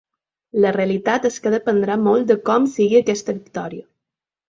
[0.63, 3.89] La realitat és que dependrà molt de com sigui aquesta victòria.